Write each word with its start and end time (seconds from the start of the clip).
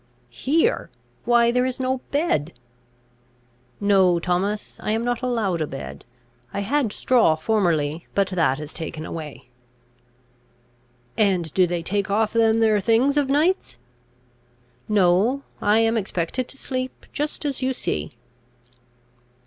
"Here? 0.31 0.89
Why 1.25 1.51
there 1.51 1.63
is 1.63 1.79
no 1.79 1.99
bed!" 2.09 2.53
"No, 3.79 4.17
Thomas, 4.19 4.79
I 4.81 4.93
am 4.93 5.03
not 5.03 5.21
allowed 5.21 5.61
a 5.61 5.67
bed. 5.67 6.05
I 6.51 6.61
had 6.61 6.91
straw 6.91 7.35
formerly, 7.35 8.07
but 8.15 8.29
that 8.29 8.59
is 8.59 8.73
taken 8.73 9.05
away." 9.05 9.49
"And 11.19 11.53
do 11.53 11.67
they 11.67 11.83
take 11.83 12.09
off 12.09 12.33
them 12.33 12.57
there 12.57 12.79
things 12.81 13.15
of 13.15 13.29
nights?" 13.29 13.77
"No; 14.89 15.43
I 15.61 15.77
am 15.77 15.97
expected 15.97 16.47
to 16.47 16.57
sleep 16.57 17.05
just 17.13 17.45
as 17.45 17.61
you 17.61 17.71
see." 17.71 18.17